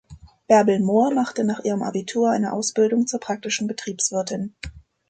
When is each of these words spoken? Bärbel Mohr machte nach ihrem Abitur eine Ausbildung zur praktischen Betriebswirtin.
Bärbel 0.47 0.79
Mohr 0.79 1.11
machte 1.13 1.43
nach 1.43 1.59
ihrem 1.63 1.83
Abitur 1.83 2.31
eine 2.31 2.53
Ausbildung 2.53 3.05
zur 3.05 3.19
praktischen 3.19 3.67
Betriebswirtin. 3.67 4.55